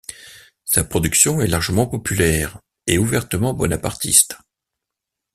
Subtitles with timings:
[0.65, 2.57] Sa production est largement populaire
[2.87, 4.35] et ouvertement Bonapartiste.